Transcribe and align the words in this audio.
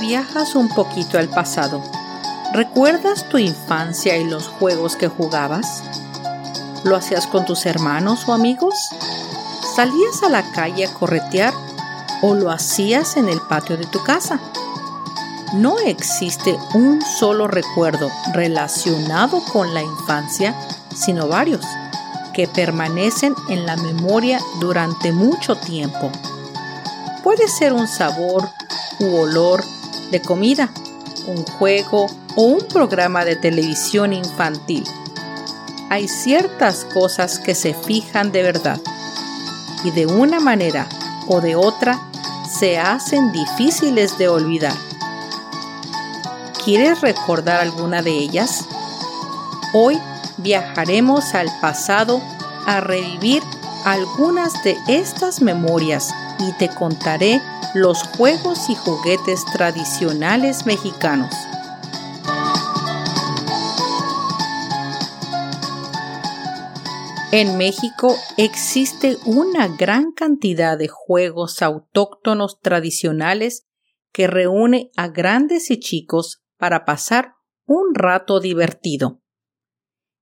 Viajas 0.00 0.54
un 0.54 0.68
poquito 0.68 1.18
al 1.18 1.28
pasado, 1.28 1.82
¿recuerdas 2.52 3.28
tu 3.28 3.36
infancia 3.36 4.16
y 4.16 4.24
los 4.24 4.46
juegos 4.46 4.94
que 4.94 5.08
jugabas? 5.08 5.82
¿Lo 6.84 6.94
hacías 6.94 7.26
con 7.26 7.44
tus 7.44 7.66
hermanos 7.66 8.28
o 8.28 8.32
amigos? 8.32 8.74
¿Salías 9.74 10.22
a 10.22 10.28
la 10.28 10.48
calle 10.52 10.86
a 10.86 10.94
corretear 10.94 11.52
o 12.22 12.34
lo 12.34 12.52
hacías 12.52 13.16
en 13.16 13.28
el 13.28 13.40
patio 13.40 13.76
de 13.76 13.86
tu 13.86 14.02
casa? 14.04 14.38
No 15.54 15.80
existe 15.80 16.56
un 16.74 17.02
solo 17.02 17.48
recuerdo 17.48 18.08
relacionado 18.32 19.42
con 19.52 19.74
la 19.74 19.82
infancia, 19.82 20.54
sino 20.94 21.26
varios, 21.26 21.64
que 22.32 22.46
permanecen 22.46 23.34
en 23.48 23.66
la 23.66 23.76
memoria 23.76 24.38
durante 24.60 25.10
mucho 25.10 25.56
tiempo. 25.56 26.12
Puede 27.24 27.48
ser 27.48 27.72
un 27.72 27.88
sabor 27.88 28.48
u 29.00 29.16
olor 29.16 29.64
de 30.10 30.20
comida, 30.20 30.70
un 31.26 31.44
juego 31.44 32.06
o 32.36 32.42
un 32.42 32.66
programa 32.68 33.24
de 33.24 33.36
televisión 33.36 34.12
infantil. 34.12 34.84
Hay 35.90 36.08
ciertas 36.08 36.84
cosas 36.84 37.38
que 37.38 37.54
se 37.54 37.74
fijan 37.74 38.32
de 38.32 38.42
verdad 38.42 38.80
y 39.84 39.90
de 39.90 40.06
una 40.06 40.40
manera 40.40 40.88
o 41.26 41.40
de 41.40 41.56
otra 41.56 41.98
se 42.48 42.78
hacen 42.78 43.32
difíciles 43.32 44.18
de 44.18 44.28
olvidar. 44.28 44.74
¿Quieres 46.64 47.00
recordar 47.00 47.60
alguna 47.60 48.02
de 48.02 48.10
ellas? 48.10 48.66
Hoy 49.72 49.98
viajaremos 50.38 51.34
al 51.34 51.48
pasado 51.60 52.20
a 52.66 52.80
revivir 52.80 53.42
algunas 53.84 54.62
de 54.64 54.76
estas 54.88 55.40
memorias 55.40 56.14
y 56.38 56.52
te 56.52 56.68
contaré 56.68 57.40
los 57.74 58.02
juegos 58.02 58.70
y 58.70 58.74
juguetes 58.74 59.44
tradicionales 59.44 60.64
mexicanos. 60.64 61.34
En 67.30 67.58
México 67.58 68.16
existe 68.38 69.18
una 69.26 69.68
gran 69.68 70.12
cantidad 70.12 70.78
de 70.78 70.88
juegos 70.88 71.60
autóctonos 71.60 72.58
tradicionales 72.60 73.66
que 74.12 74.26
reúne 74.26 74.90
a 74.96 75.08
grandes 75.08 75.70
y 75.70 75.78
chicos 75.78 76.42
para 76.56 76.86
pasar 76.86 77.34
un 77.66 77.94
rato 77.94 78.40
divertido. 78.40 79.20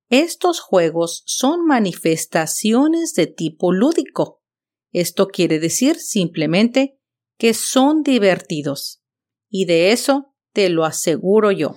Estos 0.09 0.59
juegos 0.59 1.23
son 1.27 1.65
manifestaciones 1.65 3.15
de 3.15 3.29
tipo 3.29 3.73
lúdico. 3.73 4.43
Esto 4.91 5.29
quiere 5.29 5.61
decir 5.61 5.97
simplemente 5.97 6.96
que 7.39 7.55
son 7.55 8.03
divertidos. 8.03 9.03
Y 9.49 9.65
de 9.67 9.93
eso 9.93 10.35
te 10.53 10.69
lo 10.69 10.85
aseguro 10.85 11.53
yo. 11.53 11.77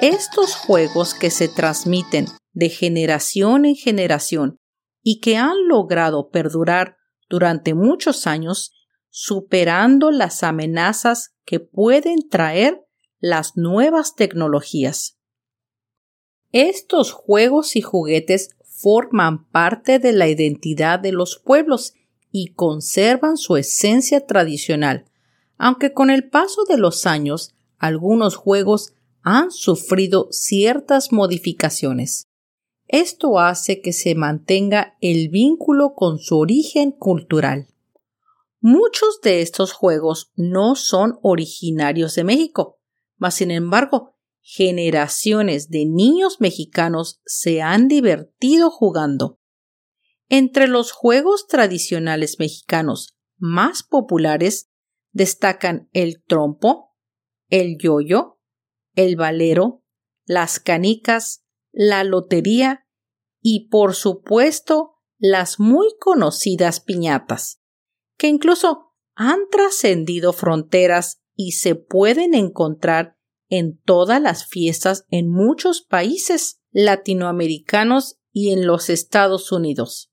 Estos 0.00 0.54
juegos 0.54 1.12
que 1.12 1.30
se 1.30 1.48
transmiten 1.48 2.26
de 2.52 2.70
generación 2.70 3.66
en 3.66 3.74
generación 3.74 4.58
y 5.02 5.20
que 5.20 5.36
han 5.36 5.68
logrado 5.68 6.30
perdurar 6.30 6.96
durante 7.28 7.74
muchos 7.74 8.26
años, 8.26 8.72
superando 9.10 10.10
las 10.10 10.42
amenazas 10.42 11.34
que 11.44 11.60
pueden 11.60 12.28
traer 12.28 12.80
las 13.18 13.56
nuevas 13.56 14.14
tecnologías. 14.14 15.18
Estos 16.52 17.12
juegos 17.12 17.76
y 17.76 17.82
juguetes 17.82 18.56
forman 18.80 19.46
parte 19.50 19.98
de 19.98 20.12
la 20.12 20.26
identidad 20.28 20.98
de 20.98 21.12
los 21.12 21.38
pueblos 21.38 21.92
y 22.32 22.54
conservan 22.54 23.36
su 23.36 23.56
esencia 23.56 24.26
tradicional, 24.26 25.04
aunque 25.58 25.92
con 25.92 26.08
el 26.08 26.30
paso 26.30 26.64
de 26.64 26.78
los 26.78 27.04
años 27.06 27.54
algunos 27.78 28.36
juegos 28.36 28.94
han 29.22 29.50
sufrido 29.50 30.28
ciertas 30.30 31.12
modificaciones. 31.12 32.28
Esto 32.88 33.38
hace 33.38 33.82
que 33.82 33.92
se 33.92 34.14
mantenga 34.14 34.96
el 35.02 35.28
vínculo 35.28 35.92
con 35.94 36.18
su 36.18 36.38
origen 36.38 36.90
cultural. 36.90 37.68
Muchos 38.60 39.20
de 39.22 39.42
estos 39.42 39.72
juegos 39.72 40.32
no 40.36 40.74
son 40.74 41.18
originarios 41.22 42.14
de 42.14 42.24
México, 42.24 42.78
mas 43.18 43.34
sin 43.34 43.50
embargo 43.50 44.09
generaciones 44.42 45.68
de 45.68 45.86
niños 45.86 46.40
mexicanos 46.40 47.20
se 47.24 47.62
han 47.62 47.88
divertido 47.88 48.70
jugando. 48.70 49.38
Entre 50.28 50.68
los 50.68 50.92
juegos 50.92 51.46
tradicionales 51.46 52.38
mexicanos 52.38 53.16
más 53.38 53.82
populares 53.82 54.70
destacan 55.12 55.88
el 55.92 56.22
trompo, 56.22 56.94
el 57.48 57.76
yoyo, 57.78 58.38
el 58.94 59.16
valero, 59.16 59.84
las 60.24 60.60
canicas, 60.60 61.44
la 61.72 62.04
lotería 62.04 62.86
y, 63.40 63.68
por 63.68 63.94
supuesto, 63.94 64.94
las 65.18 65.58
muy 65.58 65.88
conocidas 65.98 66.80
piñatas, 66.80 67.60
que 68.16 68.28
incluso 68.28 68.94
han 69.14 69.48
trascendido 69.50 70.32
fronteras 70.32 71.22
y 71.34 71.52
se 71.52 71.74
pueden 71.74 72.34
encontrar 72.34 73.19
en 73.50 73.78
todas 73.78 74.22
las 74.22 74.46
fiestas 74.46 75.04
en 75.10 75.28
muchos 75.28 75.82
países 75.82 76.62
latinoamericanos 76.70 78.18
y 78.32 78.52
en 78.52 78.66
los 78.66 78.88
Estados 78.88 79.52
Unidos. 79.52 80.10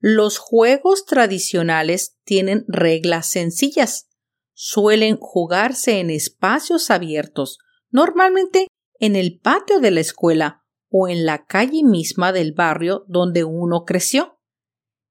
Los 0.00 0.38
juegos 0.38 1.04
tradicionales 1.04 2.16
tienen 2.24 2.64
reglas 2.66 3.28
sencillas. 3.28 4.08
Suelen 4.52 5.16
jugarse 5.20 6.00
en 6.00 6.10
espacios 6.10 6.90
abiertos, 6.90 7.58
normalmente 7.90 8.66
en 8.98 9.14
el 9.14 9.38
patio 9.38 9.78
de 9.78 9.92
la 9.92 10.00
escuela 10.00 10.64
o 10.88 11.08
en 11.08 11.24
la 11.24 11.44
calle 11.44 11.84
misma 11.84 12.32
del 12.32 12.52
barrio 12.52 13.04
donde 13.06 13.44
uno 13.44 13.84
creció. 13.84 14.38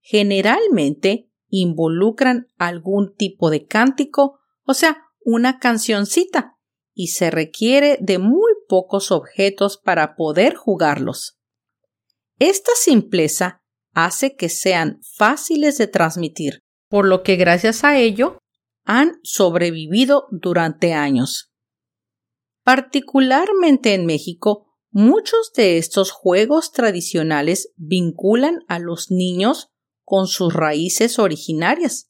Generalmente 0.01 1.30
involucran 1.50 2.48
algún 2.57 3.16
tipo 3.16 3.50
de 3.50 3.66
cántico, 3.68 4.39
o 4.63 4.74
sea, 4.74 5.06
una 5.24 5.60
cancioncita, 5.60 6.50
y 6.94 7.08
se 7.08 7.32
requiere 7.32 7.98
de 8.02 8.20
muy 8.20 8.52
pocos 8.68 9.12
objetos 9.12 9.78
para 9.78 10.16
poder 10.16 10.56
jugarlos. 10.56 11.38
Esta 12.40 12.72
simpleza 12.76 13.62
hace 13.94 14.36
que 14.36 14.50
sean 14.50 15.00
fáciles 15.16 15.78
de 15.78 15.88
transmitir, 15.88 16.64
por 16.90 17.08
lo 17.08 17.24
que 17.24 17.36
gracias 17.36 17.84
a 17.84 17.98
ello 17.98 18.38
han 18.84 19.20
sobrevivido 19.24 20.28
durante 20.32 20.94
años. 20.94 21.52
Particularmente 22.64 23.94
en 23.94 24.06
México, 24.06 24.68
muchos 24.92 25.52
de 25.56 25.78
estos 25.78 26.12
juegos 26.12 26.72
tradicionales 26.72 27.72
vinculan 27.76 28.60
a 28.68 28.80
los 28.80 29.10
niños 29.10 29.70
con 30.04 30.28
sus 30.28 30.54
raíces 30.54 31.20
originarias, 31.20 32.10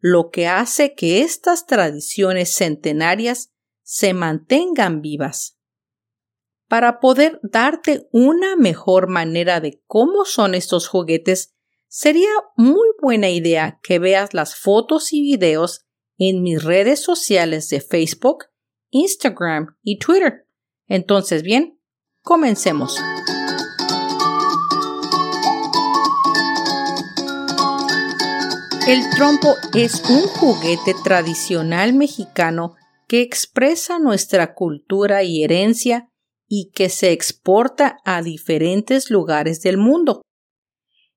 lo 0.00 0.30
que 0.30 0.46
hace 0.46 0.94
que 0.94 1.22
estas 1.22 1.66
tradiciones 1.66 2.54
centenarias 2.54 3.50
se 3.90 4.12
mantengan 4.12 5.00
vivas. 5.00 5.56
Para 6.68 7.00
poder 7.00 7.40
darte 7.42 8.06
una 8.12 8.54
mejor 8.54 9.08
manera 9.08 9.60
de 9.60 9.82
cómo 9.86 10.26
son 10.26 10.54
estos 10.54 10.88
juguetes, 10.88 11.54
sería 11.86 12.28
muy 12.54 12.86
buena 13.00 13.30
idea 13.30 13.80
que 13.82 13.98
veas 13.98 14.34
las 14.34 14.56
fotos 14.56 15.14
y 15.14 15.22
videos 15.22 15.86
en 16.18 16.42
mis 16.42 16.62
redes 16.62 17.00
sociales 17.00 17.70
de 17.70 17.80
Facebook, 17.80 18.44
Instagram 18.90 19.78
y 19.82 19.98
Twitter. 19.98 20.46
Entonces, 20.86 21.42
bien, 21.42 21.80
comencemos. 22.20 23.00
El 28.86 29.00
trompo 29.16 29.54
es 29.74 30.02
un 30.10 30.26
juguete 30.26 30.94
tradicional 31.02 31.94
mexicano 31.94 32.76
que 33.08 33.22
expresa 33.22 33.98
nuestra 33.98 34.54
cultura 34.54 35.24
y 35.24 35.42
herencia 35.42 36.10
y 36.46 36.70
que 36.72 36.90
se 36.90 37.10
exporta 37.10 37.98
a 38.04 38.22
diferentes 38.22 39.10
lugares 39.10 39.62
del 39.62 39.78
mundo. 39.78 40.22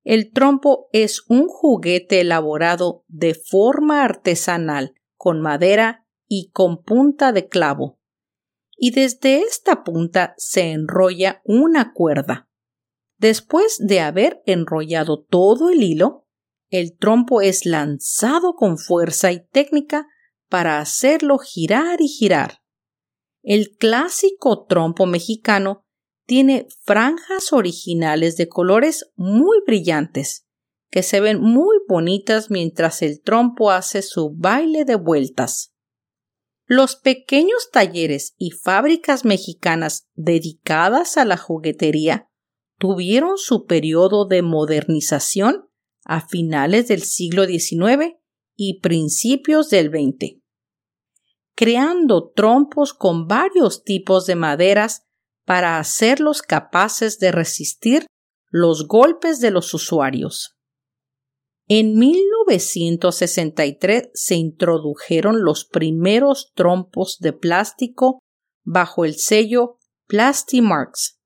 El 0.03 0.31
trompo 0.31 0.88
es 0.93 1.23
un 1.27 1.47
juguete 1.47 2.21
elaborado 2.21 3.03
de 3.07 3.35
forma 3.35 4.03
artesanal, 4.03 4.95
con 5.15 5.41
madera 5.41 6.07
y 6.27 6.49
con 6.51 6.81
punta 6.81 7.33
de 7.33 7.47
clavo. 7.47 7.99
Y 8.75 8.91
desde 8.91 9.41
esta 9.41 9.83
punta 9.83 10.33
se 10.38 10.71
enrolla 10.71 11.41
una 11.43 11.93
cuerda. 11.93 12.49
Después 13.17 13.77
de 13.79 13.99
haber 13.99 14.41
enrollado 14.47 15.23
todo 15.23 15.69
el 15.69 15.83
hilo, 15.83 16.25
el 16.69 16.97
trompo 16.97 17.41
es 17.41 17.65
lanzado 17.65 18.55
con 18.55 18.79
fuerza 18.79 19.31
y 19.31 19.45
técnica 19.51 20.07
para 20.51 20.80
hacerlo 20.80 21.38
girar 21.38 22.01
y 22.01 22.09
girar. 22.09 22.59
El 23.42 23.77
clásico 23.77 24.65
trompo 24.65 25.06
mexicano 25.06 25.86
tiene 26.27 26.68
franjas 26.83 27.53
originales 27.53 28.36
de 28.36 28.50
colores 28.50 29.12
muy 29.15 29.59
brillantes, 29.65 30.45
que 30.92 31.03
se 31.03 31.21
ven 31.21 31.39
muy 31.39 31.77
bonitas 31.88 32.51
mientras 32.51 33.01
el 33.01 33.21
trompo 33.21 33.71
hace 33.71 34.01
su 34.01 34.36
baile 34.36 34.83
de 34.83 34.95
vueltas. 34.95 35.74
Los 36.65 36.98
pequeños 36.98 37.69
talleres 37.71 38.36
y 38.38 38.51
fábricas 38.51 39.24
mexicanas 39.24 40.09
dedicadas 40.15 41.15
a 41.18 41.24
la 41.24 41.38
juguetería 41.38 42.30
tuvieron 42.77 43.38
su 43.38 43.65
periodo 43.65 44.25
de 44.25 44.42
modernización 44.42 45.69
a 46.03 46.27
finales 46.27 46.89
del 46.89 47.03
siglo 47.03 47.45
XIX 47.45 48.18
y 48.57 48.81
principios 48.81 49.69
del 49.69 49.89
XX, 49.89 50.40
creando 51.61 52.31
trompos 52.31 52.91
con 52.91 53.27
varios 53.27 53.83
tipos 53.83 54.25
de 54.25 54.33
maderas 54.33 55.03
para 55.45 55.77
hacerlos 55.77 56.41
capaces 56.41 57.19
de 57.19 57.31
resistir 57.31 58.07
los 58.49 58.87
golpes 58.87 59.39
de 59.41 59.51
los 59.51 59.71
usuarios. 59.75 60.57
En 61.67 61.99
1963 61.99 64.09
se 64.11 64.33
introdujeron 64.33 65.43
los 65.43 65.65
primeros 65.65 66.51
trompos 66.55 67.19
de 67.19 67.31
plástico 67.31 68.17
bajo 68.65 69.05
el 69.05 69.19
sello 69.19 69.77
Plastimarks, 70.07 71.19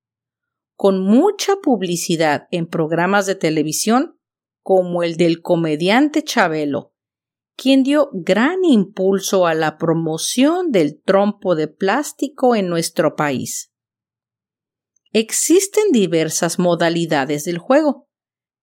con 0.76 1.02
mucha 1.02 1.56
publicidad 1.64 2.50
en 2.52 2.68
programas 2.68 3.26
de 3.26 3.36
televisión 3.36 4.20
como 4.62 5.02
el 5.02 5.16
del 5.16 5.42
comediante 5.42 6.26
Chabelo, 6.26 6.92
quien 7.56 7.84
dio 7.84 8.10
gran 8.14 8.64
impulso 8.64 9.48
a 9.48 9.54
la 9.54 9.78
promoción 9.78 10.72
del 10.72 11.02
trompo 11.02 11.56
de 11.56 11.68
plástico 11.68 12.56
en 12.56 12.68
nuestro 12.68 13.16
país. 13.16 13.72
Existen 15.12 15.92
diversas 15.92 16.60
modalidades 16.60 17.46
del 17.46 17.58
juego, 17.58 18.10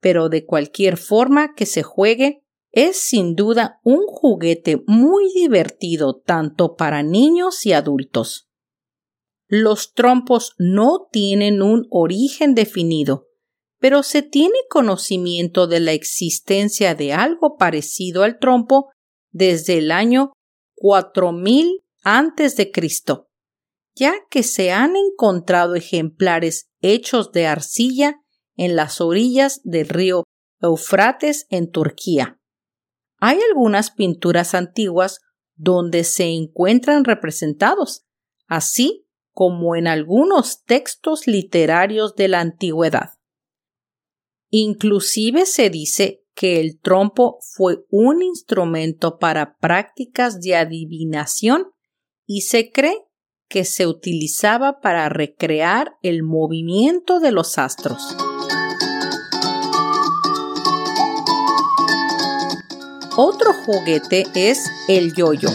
pero 0.00 0.28
de 0.28 0.44
cualquier 0.44 0.98
forma 0.98 1.54
que 1.54 1.64
se 1.64 1.82
juegue, 1.82 2.42
es 2.72 2.96
sin 2.96 3.34
duda 3.34 3.80
un 3.84 4.06
juguete 4.06 4.82
muy 4.86 5.30
divertido 5.32 6.20
tanto 6.24 6.74
para 6.74 7.02
niños 7.02 7.64
y 7.66 7.72
adultos. 7.72 8.48
Los 9.46 9.92
trompos 9.92 10.54
no 10.58 11.08
tienen 11.10 11.60
un 11.60 11.86
origen 11.90 12.54
definido, 12.54 13.28
pero 13.82 14.05
se 14.05 14.23
tiene 14.23 14.55
conocimiento 14.70 15.67
de 15.67 15.81
la 15.81 15.90
existencia 15.90 16.94
de 16.94 17.12
algo 17.12 17.56
parecido 17.56 18.23
al 18.23 18.38
trompo 18.38 18.93
desde 19.32 19.79
el 19.79 19.90
año 19.90 20.31
4000 20.76 21.82
antes 22.05 22.55
de 22.55 22.70
Cristo, 22.70 23.29
ya 23.96 24.14
que 24.31 24.44
se 24.44 24.70
han 24.70 24.94
encontrado 24.94 25.75
ejemplares 25.75 26.69
hechos 26.81 27.32
de 27.32 27.49
arcilla 27.49 28.20
en 28.55 28.76
las 28.76 29.00
orillas 29.00 29.61
del 29.64 29.88
río 29.88 30.23
Eufrates 30.61 31.49
en 31.50 31.69
Turquía. 31.73 32.38
Hay 33.19 33.40
algunas 33.50 33.90
pinturas 33.90 34.55
antiguas 34.55 35.19
donde 35.56 36.05
se 36.05 36.26
encuentran 36.26 37.02
representados, 37.05 38.05
así 38.46 39.08
como 39.32 39.75
en 39.75 39.88
algunos 39.88 40.62
textos 40.62 41.26
literarios 41.26 42.14
de 42.14 42.28
la 42.28 42.38
antigüedad. 42.38 43.14
Inclusive 44.54 45.46
se 45.46 45.70
dice 45.70 46.26
que 46.34 46.60
el 46.60 46.78
trompo 46.78 47.38
fue 47.40 47.87
un 47.88 48.20
instrumento 48.20 49.19
para 49.19 49.56
prácticas 49.56 50.40
de 50.43 50.56
adivinación 50.56 51.69
y 52.26 52.43
se 52.43 52.70
cree 52.70 52.99
que 53.49 53.64
se 53.64 53.87
utilizaba 53.87 54.81
para 54.81 55.08
recrear 55.08 55.94
el 56.02 56.22
movimiento 56.22 57.19
de 57.19 57.32
los 57.32 57.56
astros. 57.56 58.14
Otro 63.16 63.54
juguete 63.64 64.26
es 64.34 64.66
el 64.87 65.14
yoyo. 65.14 65.49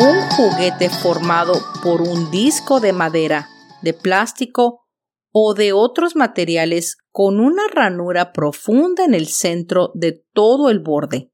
Un 0.00 0.20
juguete 0.30 0.90
formado 0.90 1.62
por 1.80 2.02
un 2.02 2.28
disco 2.32 2.80
de 2.80 2.92
madera, 2.92 3.48
de 3.82 3.94
plástico 3.94 4.87
o 5.40 5.54
de 5.54 5.72
otros 5.72 6.16
materiales 6.16 6.96
con 7.12 7.38
una 7.38 7.68
ranura 7.68 8.32
profunda 8.32 9.04
en 9.04 9.14
el 9.14 9.28
centro 9.28 9.92
de 9.94 10.24
todo 10.32 10.68
el 10.68 10.80
borde, 10.80 11.30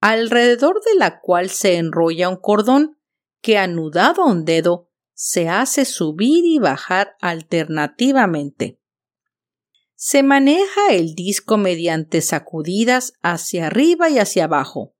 alrededor 0.00 0.80
de 0.84 0.94
la 0.96 1.20
cual 1.20 1.50
se 1.50 1.76
enrolla 1.78 2.28
un 2.28 2.36
cordón 2.36 2.96
que 3.42 3.58
anudado 3.58 4.22
a 4.22 4.26
un 4.26 4.44
dedo 4.44 4.88
se 5.14 5.48
hace 5.48 5.84
subir 5.84 6.44
y 6.44 6.58
bajar 6.58 7.16
alternativamente. 7.20 8.80
Se 9.96 10.22
maneja 10.22 10.92
el 10.92 11.16
disco 11.16 11.56
mediante 11.56 12.20
sacudidas 12.20 13.14
hacia 13.20 13.66
arriba 13.66 14.10
y 14.10 14.20
hacia 14.20 14.44
abajo. 14.44 14.94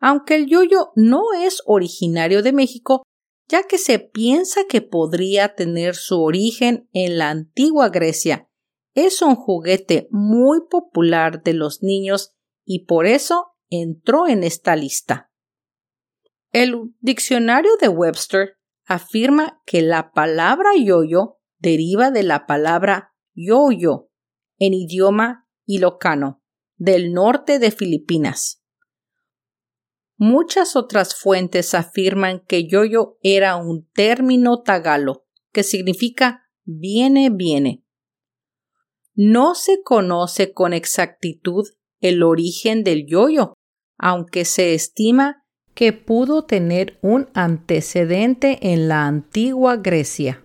Aunque 0.00 0.36
el 0.36 0.46
yoyo 0.46 0.92
no 0.94 1.34
es 1.38 1.60
originario 1.66 2.42
de 2.42 2.54
México, 2.54 3.02
ya 3.48 3.62
que 3.62 3.78
se 3.78 3.98
piensa 3.98 4.62
que 4.68 4.82
podría 4.82 5.54
tener 5.54 5.94
su 5.94 6.22
origen 6.22 6.88
en 6.92 7.18
la 7.18 7.30
antigua 7.30 7.88
Grecia. 7.88 8.48
Es 8.94 9.22
un 9.22 9.34
juguete 9.34 10.08
muy 10.10 10.60
popular 10.68 11.42
de 11.42 11.54
los 11.54 11.82
niños 11.82 12.34
y 12.64 12.84
por 12.84 13.06
eso 13.06 13.52
entró 13.70 14.28
en 14.28 14.44
esta 14.44 14.76
lista. 14.76 15.30
El 16.52 16.94
diccionario 17.00 17.70
de 17.80 17.88
Webster 17.88 18.58
afirma 18.84 19.62
que 19.66 19.82
la 19.82 20.12
palabra 20.12 20.70
yoyo 20.76 21.38
deriva 21.58 22.10
de 22.10 22.22
la 22.22 22.46
palabra 22.46 23.14
yoyo 23.34 24.10
en 24.58 24.74
idioma 24.74 25.46
ilocano 25.66 26.42
del 26.76 27.12
norte 27.12 27.58
de 27.58 27.70
Filipinas. 27.70 28.57
Muchas 30.20 30.74
otras 30.74 31.14
fuentes 31.14 31.74
afirman 31.74 32.40
que 32.40 32.66
yoyo 32.66 33.18
era 33.22 33.54
un 33.56 33.88
término 33.92 34.62
tagalo, 34.62 35.24
que 35.52 35.62
significa 35.62 36.50
viene, 36.64 37.30
viene. 37.30 37.84
No 39.14 39.54
se 39.54 39.80
conoce 39.82 40.52
con 40.52 40.72
exactitud 40.72 41.68
el 42.00 42.24
origen 42.24 42.82
del 42.82 43.06
yoyo, 43.06 43.54
aunque 43.96 44.44
se 44.44 44.74
estima 44.74 45.44
que 45.74 45.92
pudo 45.92 46.44
tener 46.44 46.98
un 47.00 47.28
antecedente 47.34 48.72
en 48.72 48.88
la 48.88 49.06
antigua 49.06 49.76
Grecia. 49.76 50.44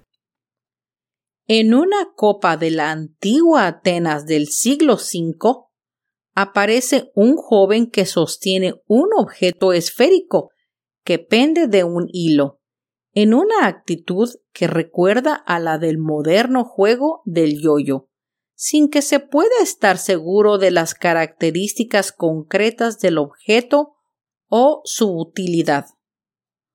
En 1.48 1.74
una 1.74 2.14
copa 2.16 2.58
de 2.58 2.70
la 2.70 2.92
antigua 2.92 3.66
Atenas 3.66 4.28
del 4.28 4.48
siglo 4.50 4.98
V, 4.98 5.66
aparece 6.34 7.12
un 7.16 7.38
joven 7.38 7.90
que 7.90 8.06
sostiene 8.06 8.76
un 8.88 9.10
objeto 9.18 9.74
esférico 9.74 10.52
que 11.04 11.20
pende 11.20 11.68
de 11.68 11.84
un 11.84 12.08
hilo, 12.12 12.62
en 13.12 13.34
una 13.34 13.68
actitud 13.68 14.30
que 14.52 14.68
recuerda 14.68 15.36
a 15.36 15.60
la 15.60 15.78
del 15.78 15.98
moderno 15.98 16.64
juego 16.64 17.22
del 17.26 17.62
yoyo, 17.62 18.08
sin 18.56 18.90
que 18.90 19.02
se 19.02 19.20
pueda 19.20 19.52
estar 19.62 19.98
seguro 19.98 20.58
de 20.58 20.72
las 20.72 20.96
características 20.96 22.12
concretas 22.12 23.00
del 23.00 23.18
objeto 23.18 23.96
o 24.48 24.82
su 24.86 25.18
utilidad. 25.18 25.86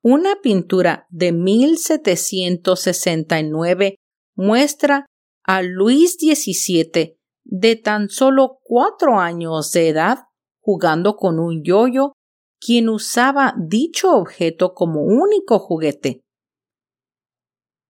Una 0.03 0.41
pintura 0.41 1.07
de 1.11 1.33
1769 1.33 3.97
muestra 4.35 5.07
a 5.43 5.63
Luis 5.63 6.17
XVII 6.21 7.18
de 7.49 7.75
tan 7.77 8.11
solo 8.11 8.61
cuatro 8.63 9.19
años 9.19 9.73
de 9.73 9.89
edad 9.89 10.27
jugando 10.61 11.17
con 11.17 11.41
un 11.41 11.65
yoyo, 11.65 12.13
quien 12.61 12.91
usaba 12.91 13.55
dicho 13.59 14.13
objeto 14.13 14.75
como 14.75 15.03
único 15.03 15.59
juguete. 15.59 16.23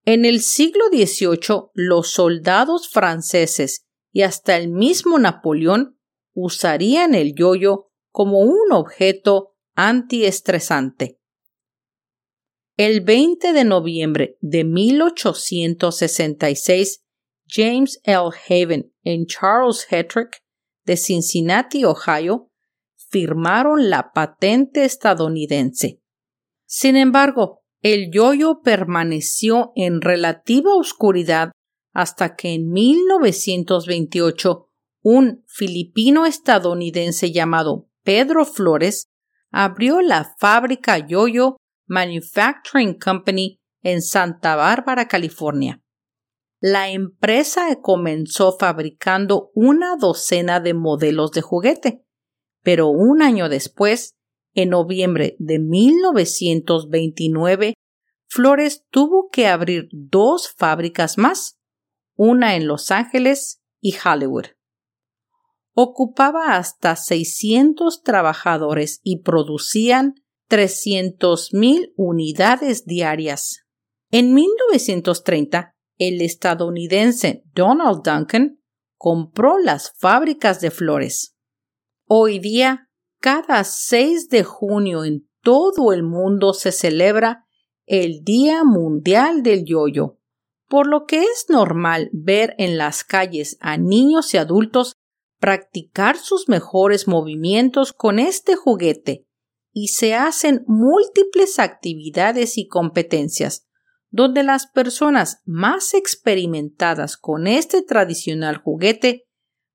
En 0.05 0.25
el 0.25 0.43
siglo 0.43 0.85
XVIII, 0.93 1.71
los 1.75 2.13
soldados 2.13 2.89
franceses 2.89 3.85
y 4.13 4.23
hasta 4.23 4.57
el 4.57 4.69
mismo 4.69 5.19
Napoleón 5.19 5.99
usarían 6.35 7.17
el 7.17 7.35
yoyo 7.35 7.91
como 8.13 8.39
un 8.41 8.71
objeto 8.73 9.57
antiestresante. 9.75 11.19
El 12.77 13.01
20 13.01 13.53
de 13.53 13.65
noviembre 13.65 14.39
de 14.41 14.63
1866, 14.63 17.03
James 17.49 18.01
L. 18.05 18.31
Haven 18.49 18.93
y 19.03 19.27
Charles 19.27 19.87
Hetrick 19.91 20.43
de 20.85 20.97
Cincinnati, 20.97 21.85
Ohio, 21.85 22.51
firmaron 22.97 23.91
la 23.91 24.13
patente 24.13 24.85
estadounidense. 24.85 26.01
Sin 26.67 26.97
embargo, 26.97 27.63
el 27.81 28.11
yoyo 28.11 28.61
permaneció 28.63 29.73
en 29.77 30.01
relativa 30.01 30.75
oscuridad 30.75 31.53
hasta 31.93 32.37
que 32.37 32.55
en 32.55 32.71
1928 32.71 34.69
un 35.03 35.45
filipino 35.47 36.27
estadounidense 36.27 37.33
llamado 37.33 37.89
Pedro 38.03 38.45
Flores 38.45 39.07
abrió 39.51 40.01
la 40.01 40.35
fábrica 40.39 40.99
Yoyo 40.99 41.57
Manufacturing 41.87 42.99
Company 42.99 43.59
en 43.83 44.03
Santa 44.03 44.57
Bárbara, 44.57 45.09
California. 45.09 45.81
La 46.61 46.91
empresa 46.91 47.77
comenzó 47.81 48.57
fabricando 48.59 49.53
una 49.55 49.95
docena 49.97 50.59
de 50.59 50.75
modelos 50.75 51.31
de 51.31 51.41
juguete, 51.41 52.05
pero 52.63 52.89
un 52.89 53.23
año 53.23 53.49
después, 53.49 54.17
en 54.55 54.71
noviembre 54.71 55.37
de 55.39 55.61
1929, 55.61 57.75
Flores 58.27 58.85
tuvo 58.91 59.29
que 59.31 59.47
abrir 59.47 59.89
dos 59.93 60.51
fábricas 60.51 61.17
más, 61.17 61.61
una 62.17 62.57
en 62.57 62.67
Los 62.67 62.91
Ángeles 62.91 63.63
y 63.81 63.95
Hollywood. 63.97 64.47
Ocupaba 65.73 66.57
hasta 66.57 66.97
600 66.97 68.03
trabajadores 68.03 68.99
y 69.05 69.23
producían 69.23 70.15
300.000 70.51 71.93
unidades 71.97 72.85
diarias. 72.85 73.61
En 74.11 74.35
1930, 74.35 75.78
el 75.99 76.21
estadounidense 76.23 77.43
Donald 77.55 78.03
Duncan 78.03 78.61
compró 78.97 79.59
las 79.59 79.93
fábricas 79.99 80.61
de 80.61 80.71
flores. 80.71 81.37
Hoy 82.07 82.39
día, 82.39 82.89
cada 83.21 83.65
6 83.65 84.29
de 84.29 84.45
junio 84.45 85.05
en 85.05 85.29
todo 85.43 85.93
el 85.93 86.03
mundo 86.03 86.53
se 86.55 86.73
celebra 86.73 87.45
el 87.87 88.23
Día 88.23 88.65
Mundial 88.65 89.43
del 89.43 89.65
Yoyo, 89.65 90.19
por 90.69 90.87
lo 90.87 91.07
que 91.07 91.21
es 91.21 91.47
normal 91.49 92.11
ver 92.13 92.55
en 92.59 92.77
las 92.77 93.03
calles 93.05 93.57
a 93.61 93.77
niños 93.77 94.35
y 94.35 94.39
adultos 94.39 94.97
practicar 95.39 96.17
sus 96.17 96.49
mejores 96.49 97.09
movimientos 97.09 97.93
con 97.93 98.19
este 98.19 98.57
juguete 98.57 99.27
y 99.73 99.89
se 99.89 100.15
hacen 100.15 100.65
múltiples 100.67 101.59
actividades 101.59 102.59
y 102.59 102.67
competencias 102.67 103.68
donde 104.11 104.43
las 104.43 104.67
personas 104.67 105.43
más 105.45 105.95
experimentadas 105.95 107.17
con 107.17 107.47
este 107.47 107.83
tradicional 107.83 108.57
juguete 108.57 109.27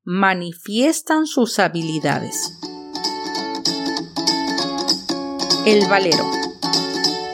manifiestan 0.04 1.26
sus 1.28 1.60
habilidades. 1.60 2.60
El 5.66 5.88
valero. 5.88 6.26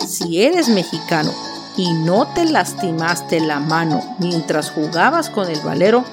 Si 0.07 0.41
eres 0.41 0.69
mexicano 0.69 1.31
y 1.77 1.93
no 1.93 2.31
te 2.33 2.45
lastimaste 2.45 3.39
la 3.39 3.59
mano 3.59 4.17
mientras 4.19 4.69
jugabas 4.69 5.29
con 5.29 5.49
el 5.49 5.59
valero, 5.61 6.03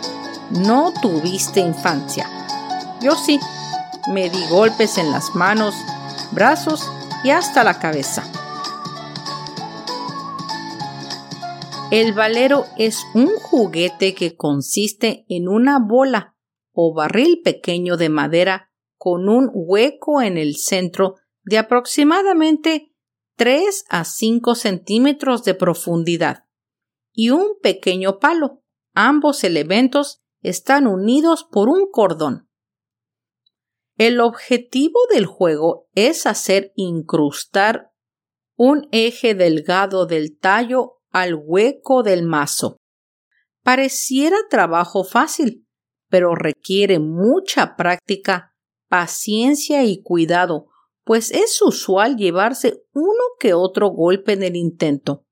no 0.51 0.93
tuviste 1.03 1.61
infancia. 1.61 2.29
Yo 3.01 3.17
sí, 3.17 3.41
me 4.13 4.31
di 4.31 4.47
golpes 4.49 4.97
en 4.97 5.11
las 5.11 5.35
manos, 5.35 5.75
brazos 6.31 6.89
y 7.25 7.31
hasta 7.31 7.65
la 7.65 7.79
cabeza. 7.79 8.23
El 11.93 12.15
valero 12.15 12.65
es 12.77 13.07
un 13.15 13.29
juguete 13.29 14.13
que 14.13 14.35
consiste 14.35 15.25
en 15.29 15.47
una 15.47 15.79
bola 15.79 16.35
o 16.73 16.93
barril 16.93 17.43
pequeño 17.45 17.97
de 17.97 18.09
madera 18.09 18.73
con 18.97 19.29
un 19.29 19.51
hueco 19.55 20.21
en 20.21 20.37
el 20.37 20.57
centro 20.57 21.15
de 21.45 21.59
aproximadamente 21.59 22.93
3 23.37 23.85
a 23.89 24.05
5 24.05 24.57
centímetros 24.57 25.45
de 25.45 25.55
profundidad 25.55 26.47
y 27.13 27.31
un 27.31 27.61
pequeño 27.63 28.19
palo. 28.19 28.65
Ambos 28.93 29.45
elementos 29.45 30.25
están 30.41 30.89
unidos 30.89 31.45
por 31.45 31.69
un 31.69 31.89
cordón. 31.89 32.51
El 33.97 34.19
objetivo 34.19 34.99
del 35.13 35.27
juego 35.27 35.89
es 35.95 36.27
hacer 36.27 36.73
incrustar 36.75 37.93
un 38.57 38.89
eje 38.91 39.37
delgado 39.37 40.07
del 40.07 40.37
tallo 40.37 40.96
al 41.17 41.35
hueco 41.35 42.03
del 42.03 42.25
mazo. 42.25 42.77
Pareciera 43.63 44.37
trabajo 44.51 45.03
fácil, 45.03 45.67
pero 46.11 46.35
requiere 46.35 46.99
mucha 46.99 47.75
práctica, 47.75 48.55
paciencia 48.91 49.83
y 49.85 50.03
cuidado, 50.03 50.67
pues 51.05 51.31
es 51.31 51.63
usual 51.63 52.19
llevarse 52.19 52.83
uno 52.93 53.25
que 53.41 53.55
otro 53.55 53.89
golpe 53.89 54.35
en 54.35 54.43
el 54.43 54.57
intento. 54.57 55.25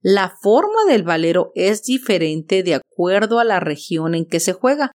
La 0.00 0.38
forma 0.40 0.86
del 0.88 1.02
valero 1.02 1.52
es 1.54 1.82
diferente 1.82 2.62
de 2.62 2.76
acuerdo 2.76 3.40
a 3.40 3.44
la 3.44 3.60
región 3.60 4.14
en 4.14 4.24
que 4.24 4.40
se 4.40 4.54
juega. 4.54 4.90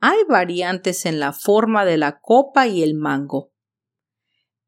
Hay 0.00 0.20
variantes 0.26 1.04
en 1.04 1.20
la 1.20 1.34
forma 1.34 1.84
de 1.84 1.98
la 1.98 2.18
copa 2.22 2.66
y 2.66 2.82
el 2.82 2.94
mango. 2.94 3.52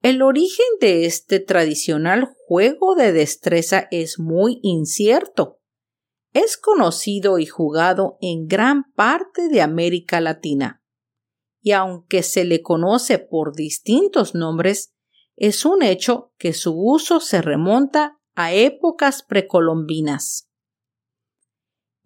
El 0.02 0.22
origen 0.22 0.66
de 0.80 1.06
este 1.06 1.40
tradicional 1.40 2.34
juego 2.46 2.94
de 2.94 3.12
destreza 3.12 3.88
es 3.90 4.18
muy 4.18 4.58
incierto 4.62 5.62
es 6.32 6.56
conocido 6.56 7.38
y 7.38 7.46
jugado 7.46 8.16
en 8.20 8.46
gran 8.46 8.92
parte 8.94 9.48
de 9.48 9.60
América 9.60 10.20
Latina. 10.20 10.82
Y 11.60 11.72
aunque 11.72 12.22
se 12.22 12.44
le 12.44 12.62
conoce 12.62 13.18
por 13.18 13.54
distintos 13.54 14.34
nombres, 14.34 14.94
es 15.36 15.64
un 15.64 15.82
hecho 15.82 16.32
que 16.38 16.52
su 16.52 16.74
uso 16.74 17.20
se 17.20 17.42
remonta 17.42 18.18
a 18.34 18.52
épocas 18.52 19.22
precolombinas. 19.22 20.48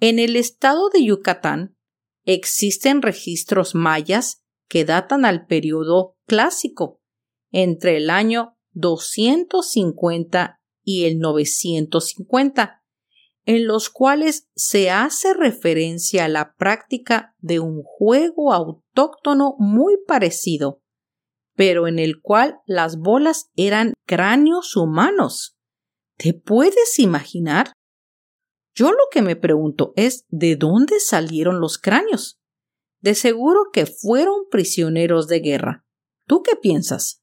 En 0.00 0.18
el 0.18 0.36
estado 0.36 0.90
de 0.90 1.04
Yucatán 1.04 1.76
existen 2.24 3.00
registros 3.00 3.74
mayas 3.74 4.44
que 4.68 4.84
datan 4.84 5.24
al 5.24 5.46
periodo 5.46 6.16
clásico, 6.26 7.00
entre 7.50 7.96
el 7.96 8.10
año 8.10 8.56
250 8.72 10.60
y 10.82 11.04
el 11.04 11.18
950, 11.18 12.82
en 13.44 13.66
los 13.66 13.90
cuales 13.90 14.48
se 14.54 14.90
hace 14.90 15.34
referencia 15.34 16.24
a 16.24 16.28
la 16.28 16.54
práctica 16.54 17.34
de 17.38 17.60
un 17.60 17.82
juego 17.82 18.52
autóctono 18.52 19.56
muy 19.58 19.96
parecido, 20.06 20.82
pero 21.54 21.88
en 21.88 21.98
el 21.98 22.20
cual 22.20 22.58
las 22.66 22.98
bolas 22.98 23.50
eran 23.56 23.94
cráneos 24.06 24.76
humanos. 24.76 25.56
¿Te 26.16 26.34
puedes 26.34 26.98
imaginar? 26.98 27.72
Yo 28.74 28.90
lo 28.90 29.04
que 29.10 29.22
me 29.22 29.36
pregunto 29.36 29.92
es 29.96 30.24
¿de 30.28 30.56
dónde 30.56 31.00
salieron 31.00 31.60
los 31.60 31.78
cráneos? 31.78 32.38
De 33.00 33.14
seguro 33.14 33.70
que 33.72 33.86
fueron 33.86 34.48
prisioneros 34.50 35.28
de 35.28 35.40
guerra. 35.40 35.86
¿Tú 36.26 36.42
qué 36.42 36.56
piensas? 36.56 37.22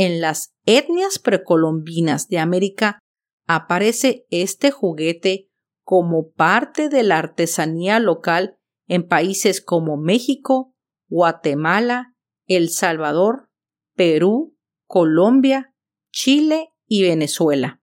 En 0.00 0.22
las 0.22 0.54
etnias 0.64 1.18
precolombinas 1.18 2.28
de 2.28 2.38
América 2.38 3.00
aparece 3.46 4.24
este 4.30 4.70
juguete 4.70 5.50
como 5.84 6.30
parte 6.30 6.88
de 6.88 7.02
la 7.02 7.18
artesanía 7.18 8.00
local 8.00 8.56
en 8.86 9.06
países 9.06 9.60
como 9.60 9.98
México, 9.98 10.74
Guatemala, 11.10 12.14
El 12.46 12.70
Salvador, 12.70 13.50
Perú, 13.94 14.56
Colombia, 14.86 15.74
Chile 16.10 16.70
y 16.86 17.02
Venezuela. 17.02 17.82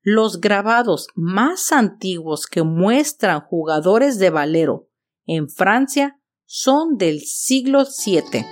Los 0.00 0.40
grabados 0.40 1.08
más 1.14 1.70
antiguos 1.72 2.46
que 2.46 2.62
muestran 2.62 3.42
jugadores 3.42 4.18
de 4.18 4.30
valero 4.30 4.88
en 5.26 5.50
Francia 5.50 6.18
son 6.46 6.96
del 6.96 7.20
siglo 7.20 7.84
VII. 7.84 8.46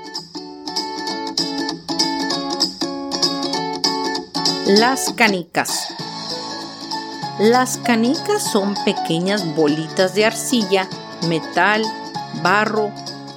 Las 4.67 5.13
canicas. 5.15 5.93
Las 7.41 7.79
canicas 7.79 8.53
son 8.53 8.77
pequeñas 8.85 9.57
bolitas 9.57 10.15
de 10.15 10.25
arcilla, 10.25 10.89
metal, 11.29 11.83
barro, 12.45 12.93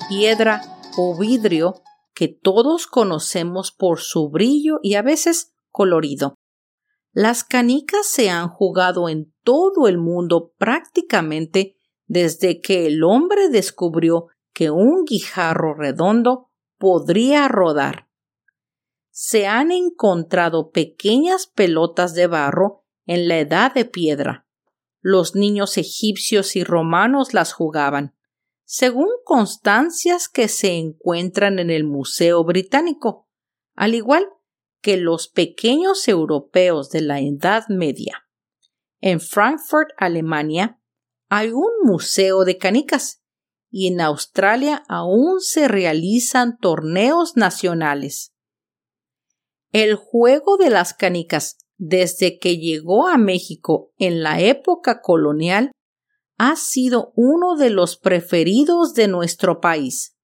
piedra 0.08 0.62
o 0.96 1.17
vidrio 1.17 1.82
que 2.13 2.27
todos 2.27 2.86
conocemos 2.86 3.72
por 3.72 4.01
su 4.01 4.29
brillo 4.29 4.79
y 4.84 4.94
a 4.94 5.01
veces 5.01 5.55
colorido. 5.72 6.36
Las 7.12 7.44
canicas 7.44 8.05
se 8.05 8.29
han 8.29 8.48
jugado 8.48 9.10
en 9.10 9.34
todo 9.44 9.88
el 9.88 9.98
mundo 9.98 10.53
prácticamente 10.60 11.75
desde 12.05 12.62
que 12.62 12.86
el 12.86 13.03
hombre 13.03 13.50
descubrió 13.50 14.27
que 14.53 14.70
un 14.70 15.05
guijarro 15.05 15.74
redondo 15.74 16.51
podría 16.77 17.48
rodar. 17.48 18.04
Se 19.17 19.48
han 19.48 19.72
encontrado 19.72 20.72
pequeñas 20.72 21.48
pelotas 21.48 22.15
de 22.15 22.27
barro 22.27 22.84
en 23.05 23.29
la 23.29 23.39
edad 23.39 23.74
de 23.74 23.86
piedra. 23.86 24.45
Los 25.00 25.36
niños 25.36 25.77
egipcios 25.77 26.57
y 26.57 26.65
romanos 26.65 27.34
las 27.34 27.53
jugaban, 27.53 28.13
según 28.65 29.07
constancias 29.24 30.27
que 30.27 30.50
se 30.50 30.74
encuentran 30.74 31.60
en 31.60 31.69
el 31.69 31.86
Museo 31.86 32.43
Británico, 32.43 33.29
al 33.74 33.95
igual 33.95 34.27
que 34.81 34.98
los 34.98 35.29
pequeños 35.29 36.10
europeos 36.10 36.89
de 36.89 37.00
la 37.00 37.22
Edad 37.22 37.69
Media. 37.69 38.27
En 39.00 39.22
Frankfurt, 39.22 39.91
Alemania, 39.95 40.81
hay 41.29 41.51
un 41.51 41.72
museo 41.84 42.43
de 42.43 42.57
canicas 42.57 43.24
y 43.69 43.88
en 43.88 44.01
Australia 44.01 44.84
aún 44.89 45.39
se 45.39 45.69
realizan 45.69 46.57
torneos 46.57 47.38
nacionales. 47.38 48.34
El 49.77 49.96
juego 49.96 50.55
de 50.55 50.70
las 50.70 50.94
canicas 50.94 51.58
desde 51.75 52.39
que 52.39 52.60
llegó 52.60 53.10
a 53.10 53.17
México 53.17 53.91
en 53.98 54.24
la 54.24 54.39
época 54.39 55.01
colonial, 55.01 55.74
ha 56.38 56.55
sido 56.55 57.12
uno 57.17 57.58
de 57.58 57.72
los 57.72 57.98
preferidos 57.98 58.94
de 58.94 59.10
nuestro 59.10 59.60
país. 59.60 60.15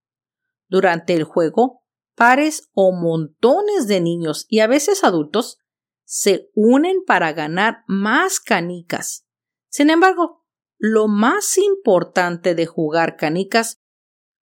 Durante 0.70 1.15
el 1.15 1.25
juego, 1.25 1.84
pares 2.15 2.70
o 2.72 2.93
montones 2.93 3.89
de 3.89 4.00
niños 4.00 4.46
y 4.48 4.62
a 4.62 4.67
veces 4.67 5.03
adultos 5.03 5.58
se 6.05 6.50
unen 6.55 7.03
para 7.05 7.34
ganar 7.34 7.84
más 7.88 8.39
canicas. 8.39 9.27
Sin 9.67 9.89
embargo, 9.89 10.46
lo 10.77 11.10
más 11.10 11.58
importante 11.58 12.55
de 12.55 12.67
jugar 12.67 13.17
canicas 13.17 13.81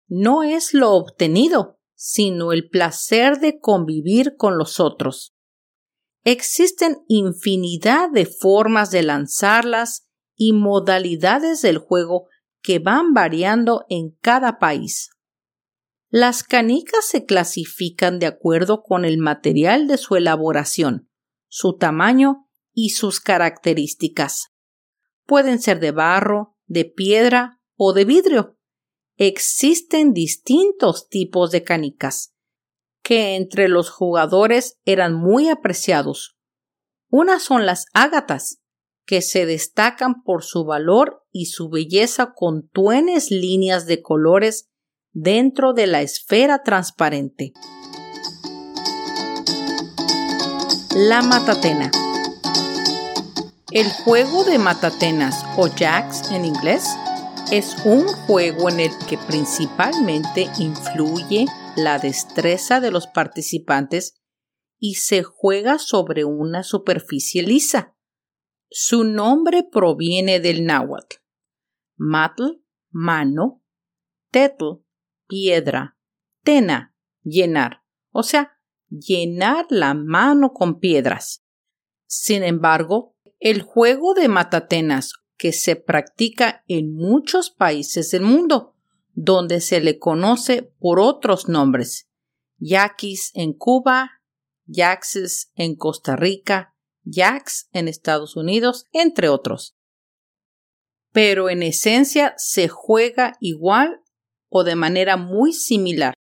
no 0.07 0.43
es 0.43 0.75
lo 0.75 0.93
obtenido, 0.93 1.78
sino 2.01 2.53
el 2.53 2.69
placer 2.69 3.41
de 3.41 3.59
convivir 3.59 4.37
con 4.37 4.57
los 4.57 4.79
otros. 4.79 5.35
Existen 6.23 6.99
infinidad 7.09 8.09
de 8.09 8.25
formas 8.25 8.93
de 8.93 9.03
lanzarlas 9.03 10.07
y 10.37 10.53
modalidades 10.53 11.61
del 11.61 11.79
juego 11.79 12.29
que 12.63 12.79
van 12.79 13.15
variando 13.15 13.85
en 13.89 14.13
cada 14.21 14.61
país. 14.61 15.11
Las 16.09 16.45
canicas 16.45 17.05
se 17.05 17.25
clasifican 17.25 18.21
de 18.21 18.27
acuerdo 18.27 18.83
con 18.83 19.05
el 19.05 19.19
material 19.19 19.89
de 19.89 19.99
su 19.99 20.15
elaboración, 20.15 21.11
su 21.49 21.77
tamaño 21.79 22.49
y 22.73 22.91
sus 22.91 23.21
características. 23.21 24.53
Pueden 25.27 25.61
ser 25.61 25.81
de 25.81 25.91
barro, 25.91 26.57
de 26.67 26.85
piedra 26.85 27.61
o 27.75 27.93
de 27.93 28.05
vidrio. 28.05 28.58
Existen 29.21 30.13
distintos 30.13 31.09
tipos 31.09 31.51
de 31.51 31.65
canicas, 31.65 32.37
que 33.03 33.35
entre 33.35 33.67
los 33.67 33.91
jugadores 33.91 34.79
eran 34.85 35.15
muy 35.15 35.49
apreciados. 35.49 36.37
Unas 37.11 37.43
son 37.43 37.67
las 37.67 37.87
ágatas, 37.95 38.61
que 39.05 39.21
se 39.21 39.45
destacan 39.45 40.23
por 40.23 40.45
su 40.45 40.65
valor 40.65 41.25
y 41.33 41.47
su 41.47 41.69
belleza 41.69 42.33
con 42.33 42.69
tuenes 42.69 43.33
líneas 43.33 43.87
de 43.87 44.03
colores 44.03 44.69
dentro 45.13 45.73
de 45.73 45.89
la 45.89 46.01
esfera 46.01 46.63
transparente. 46.63 47.53
La 50.95 51.23
matatena. 51.23 51.91
El 53.73 53.91
juego 53.91 54.45
de 54.45 54.61
matatenas 54.61 55.45
o 55.57 55.67
jacks 55.67 56.31
en 56.31 56.45
inglés 56.45 56.85
es 57.51 57.77
un 57.87 58.07
juego 58.09 58.69
en 58.69 58.81
el 58.81 58.91
que 59.09 59.17
principalmente 59.17 60.51
influye 60.59 61.47
la 61.77 61.99
destreza 61.99 62.79
de 62.81 62.91
los 62.91 63.07
participantes 63.07 64.21
y 64.79 64.97
se 64.97 65.23
juega 65.23 65.79
sobre 65.79 66.25
una 66.25 66.63
superficie 66.63 67.43
lisa. 67.43 67.97
Su 68.71 69.03
nombre 69.05 69.63
proviene 69.63 70.41
del 70.41 70.67
náhuatl. 70.67 71.17
Matl, 71.97 72.61
mano, 72.91 73.63
tetl, 74.31 74.83
piedra, 75.27 75.97
tena, 76.43 76.95
llenar, 77.23 77.83
o 78.11 78.23
sea, 78.23 78.59
llenar 78.91 79.67
la 79.71 79.95
mano 79.95 80.53
con 80.53 80.81
piedras. 80.81 81.45
Sin 82.07 82.43
embargo, 82.43 83.17
el 83.41 83.63
juego 83.63 84.13
de 84.13 84.29
matatenas 84.29 85.13
que 85.39 85.53
se 85.53 85.77
practica 85.77 86.65
en 86.69 86.93
muchos 86.93 87.51
países 87.51 88.11
del 88.11 88.23
mundo 88.23 88.75
donde 89.15 89.61
se 89.61 89.81
le 89.81 89.99
conoce 89.99 90.63
por 90.79 91.01
otros 91.01 91.49
nombres. 91.49 92.09
Yaquis 92.59 93.33
en 93.35 93.53
Cuba, 93.53 94.23
Yaxes 94.67 95.51
en 95.55 95.75
Costa 95.77 96.15
Rica, 96.15 96.77
Yax 97.03 97.69
en 97.73 97.89
Estados 97.89 98.37
Unidos, 98.37 98.87
entre 98.93 99.29
otros. 99.29 99.77
Pero 101.13 101.49
en 101.49 101.63
esencia 101.63 102.35
se 102.37 102.69
juega 102.69 103.37
igual 103.41 104.03
o 104.49 104.63
de 104.63 104.77
manera 104.77 105.17
muy 105.17 105.53
similar. 105.53 106.15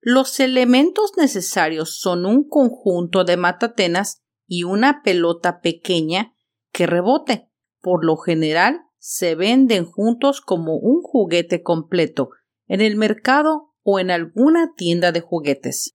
Los 0.00 0.40
elementos 0.40 1.12
necesarios 1.16 1.98
son 1.98 2.26
un 2.26 2.48
conjunto 2.48 3.24
de 3.24 3.36
matatenas 3.36 4.22
y 4.46 4.64
una 4.64 5.02
pelota 5.02 5.60
pequeña 5.60 6.34
que 6.72 6.86
rebote, 6.86 7.48
por 7.84 8.04
lo 8.04 8.16
general 8.16 8.80
se 8.98 9.34
venden 9.34 9.84
juntos 9.84 10.40
como 10.40 10.76
un 10.78 11.02
juguete 11.02 11.62
completo 11.62 12.30
en 12.66 12.80
el 12.80 12.96
mercado 12.96 13.74
o 13.82 14.00
en 14.00 14.10
alguna 14.10 14.72
tienda 14.74 15.12
de 15.12 15.20
juguetes. 15.20 15.94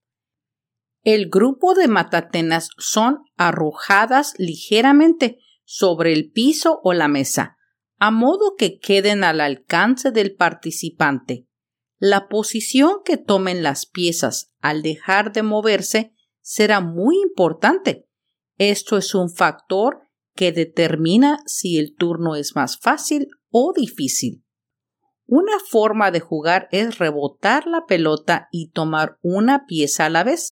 El 1.02 1.30
grupo 1.30 1.74
de 1.74 1.88
matatenas 1.88 2.70
son 2.78 3.24
arrojadas 3.36 4.36
ligeramente 4.38 5.40
sobre 5.66 6.14
el 6.14 6.32
piso 6.32 6.80
o 6.84 6.94
la 6.94 7.08
mesa, 7.08 7.58
a 7.98 8.12
modo 8.12 8.56
que 8.56 8.78
queden 8.78 9.24
al 9.24 9.42
alcance 9.42 10.12
del 10.12 10.36
participante. 10.36 11.48
La 11.98 12.28
posición 12.28 12.98
que 13.04 13.18
tomen 13.18 13.64
las 13.64 13.88
piezas 13.88 14.54
al 14.60 14.84
dejar 14.84 15.34
de 15.34 15.42
moverse 15.42 16.14
será 16.42 16.82
muy 16.82 17.20
importante. 17.20 18.08
Esto 18.60 18.98
es 18.98 19.16
un 19.16 19.32
factor 19.32 20.09
que 20.40 20.54
determina 20.54 21.40
si 21.46 21.78
el 21.80 21.94
turno 21.98 22.38
es 22.38 22.56
más 22.56 22.80
fácil 22.80 23.28
o 23.52 23.74
difícil. 23.76 24.46
Una 25.26 25.60
forma 25.70 26.12
de 26.12 26.22
jugar 26.22 26.70
es 26.72 26.98
rebotar 26.98 27.68
la 27.68 27.86
pelota 27.86 28.48
y 28.50 28.72
tomar 28.72 29.18
una 29.22 29.66
pieza 29.66 30.06
a 30.06 30.10
la 30.10 30.24
vez. 30.24 30.54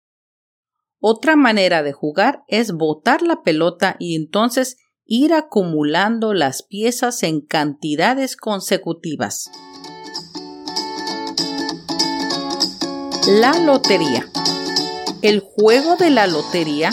Otra 0.99 1.35
manera 1.35 1.81
de 1.81 1.93
jugar 1.93 2.43
es 2.47 2.73
botar 2.73 3.23
la 3.23 3.41
pelota 3.41 3.95
y 3.97 4.15
entonces 4.15 4.77
ir 5.03 5.33
acumulando 5.33 6.35
las 6.35 6.61
piezas 6.61 7.23
en 7.23 7.41
cantidades 7.41 8.37
consecutivas. 8.37 9.49
La 13.27 13.57
lotería. 13.57 14.27
El 15.23 15.39
juego 15.39 15.95
de 15.95 16.11
la 16.11 16.27
lotería 16.27 16.91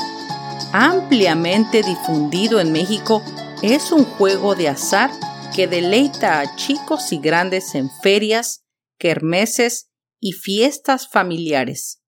ampliamente 0.73 1.83
difundido 1.83 2.61
en 2.61 2.73
México, 2.73 3.23
es 3.63 3.93
un 3.93 4.05
juego 4.05 4.55
de 4.55 4.69
azar 4.69 5.11
que 5.55 5.67
deleita 5.67 6.41
a 6.41 6.57
chicos 6.57 7.13
y 7.13 7.19
grandes 7.19 7.75
en 7.75 7.91
ferias, 8.03 8.65
kermeses 8.99 9.91
y 10.21 10.33
fiestas 10.33 11.09
familiares. 11.09 12.03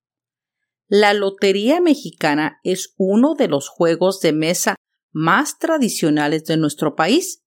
La 0.86 1.14
Lotería 1.14 1.80
Mexicana 1.80 2.60
es 2.64 2.94
uno 2.96 3.34
de 3.34 3.48
los 3.48 3.68
juegos 3.68 4.20
de 4.20 4.32
mesa 4.32 4.76
más 5.12 5.58
tradicionales 5.58 6.44
de 6.44 6.56
nuestro 6.56 6.94
país. 6.94 7.42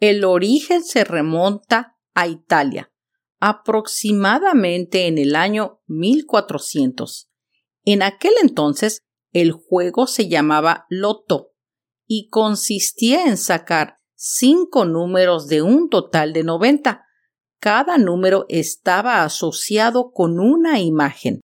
El 0.00 0.24
origen 0.24 0.84
se 0.84 1.04
remonta 1.04 1.98
a 2.14 2.26
Italia, 2.26 2.92
aproximadamente 3.40 5.06
en 5.06 5.18
el 5.18 5.36
año 5.36 5.80
1400. 5.86 7.30
En 7.84 8.02
aquel 8.02 8.32
entonces, 8.42 9.02
el 9.32 9.52
juego 9.52 10.06
se 10.06 10.28
llamaba 10.28 10.86
Loto 10.88 11.52
y 12.06 12.28
consistía 12.28 13.26
en 13.26 13.36
sacar 13.36 13.98
cinco 14.14 14.84
números 14.84 15.46
de 15.46 15.62
un 15.62 15.88
total 15.88 16.32
de 16.32 16.42
90. 16.42 17.04
Cada 17.60 17.98
número 17.98 18.46
estaba 18.48 19.22
asociado 19.22 20.10
con 20.12 20.40
una 20.40 20.80
imagen. 20.80 21.40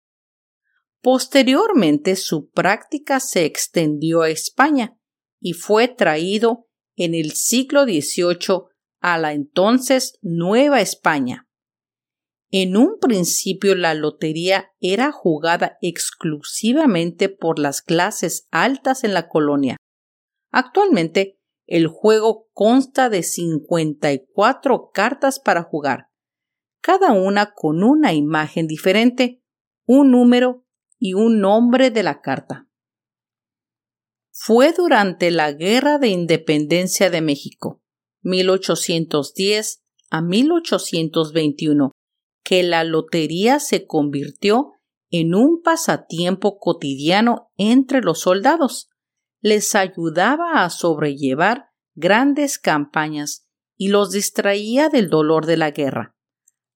Posteriormente 1.03 2.17
su 2.17 2.49
práctica 2.51 3.21
se 3.21 3.45
extendió 3.45 4.23
a 4.23 4.31
España 4.31 4.97
y 5.41 5.53
fue 5.53 5.89
traído 5.89 6.67
en 6.97 7.15
el 7.15 7.33
siglo 7.33 7.85
XVIII 7.85 8.63
a 9.01 9.19
la 9.19 9.35
entonces 9.35 10.19
Nueva 10.23 10.81
España. 10.81 11.44
En 12.57 12.77
un 12.77 13.01
principio 13.01 13.75
la 13.75 13.95
lotería 13.95 14.71
era 14.79 15.11
jugada 15.11 15.77
exclusivamente 15.83 17.29
por 17.29 17.59
las 17.59 17.83
clases 17.83 18.47
altas 18.53 19.03
en 19.03 19.13
la 19.13 19.29
colonia. 19.29 19.77
Actualmente 20.53 21.41
el 21.67 21.89
juego 21.89 22.49
consta 22.53 23.11
de 23.11 23.25
54 23.25 24.93
cartas 24.95 25.41
para 25.41 25.65
jugar, 25.65 26.11
cada 26.81 27.11
una 27.11 27.55
con 27.55 27.83
una 27.83 28.13
imagen 28.13 28.69
diferente, 28.69 29.43
un 29.85 30.13
número 30.13 30.65
y 30.97 31.15
un 31.15 31.41
nombre 31.41 31.91
de 31.91 32.05
la 32.05 32.21
carta. 32.21 32.69
Fue 34.31 34.73
durante 34.73 35.33
la 35.33 35.51
Guerra 35.51 35.99
de 35.99 36.07
Independencia 36.07 37.11
de 37.11 37.21
México, 37.21 37.83
1810 38.23 39.83
a 40.11 40.23
1821, 40.23 41.91
que 42.45 42.63
la 42.63 42.85
lotería 42.85 43.59
se 43.59 43.87
convirtió 43.87 44.75
en 45.11 45.35
un 45.35 45.63
pasatiempo 45.63 46.59
cotidiano 46.59 47.51
entre 47.57 48.03
los 48.03 48.21
soldados. 48.21 48.91
Les 49.41 49.75
ayudaba 49.75 50.65
a 50.65 50.71
sobrellevar 50.71 51.71
grandes 51.95 52.59
campañas 52.59 53.49
y 53.77 53.89
los 53.89 54.11
distraía 54.13 54.89
del 54.89 55.09
dolor 55.09 55.47
de 55.47 55.57
la 55.57 55.71
guerra. 55.71 56.17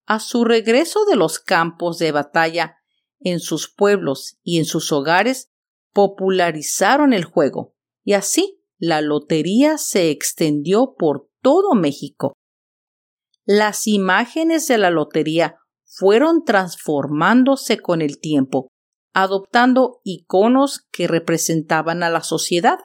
A 0.07 0.21
su 0.21 0.45
regreso 0.45 1.05
de 1.05 1.17
los 1.17 1.39
campos 1.39 1.99
de 1.99 2.13
batalla 2.13 2.79
en 3.21 3.41
sus 3.41 3.73
pueblos 3.73 4.39
y 4.43 4.59
en 4.59 4.65
sus 4.65 4.91
hogares 4.91 5.53
popularizaron 5.93 7.13
el 7.13 7.25
juego 7.25 7.75
y 8.05 8.15
así 8.15 8.63
la 8.79 9.01
lotería 9.01 9.77
se 9.77 10.11
extendió 10.11 10.95
por 10.97 11.29
todo 11.43 11.75
México. 11.75 12.38
Las 13.51 13.87
imágenes 13.87 14.69
de 14.69 14.77
la 14.77 14.91
lotería 14.91 15.57
fueron 15.87 16.45
transformándose 16.45 17.79
con 17.79 18.03
el 18.03 18.21
tiempo, 18.21 18.69
adoptando 19.15 20.03
iconos 20.05 20.87
que 20.93 21.09
representaban 21.09 22.03
a 22.03 22.11
la 22.11 22.23
sociedad. 22.23 22.77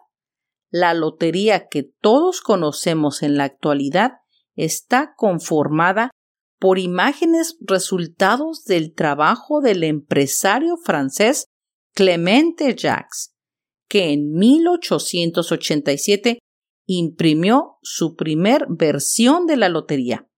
La 0.72 0.94
lotería 0.94 1.68
que 1.68 1.92
todos 2.00 2.40
conocemos 2.40 3.24
en 3.24 3.36
la 3.36 3.44
actualidad 3.44 4.12
está 4.56 5.16
conformada 5.18 6.12
por 6.60 6.80
imágenes 6.80 7.58
resultados 7.60 8.64
del 8.64 8.94
trabajo 8.94 9.60
del 9.60 9.84
empresario 9.84 10.78
francés 10.78 11.48
Clemente 11.94 12.74
Jacques, 12.74 13.36
que 13.90 14.14
en 14.14 14.32
1887 14.32 16.40
imprimió 16.86 17.80
su 17.82 18.16
primer 18.16 18.66
versión 18.70 19.46
de 19.46 19.58
la 19.58 19.68
lotería. 19.68 20.30